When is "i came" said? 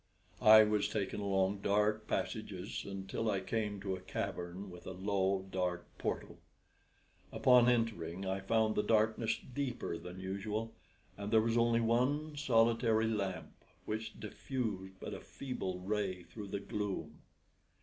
3.29-3.79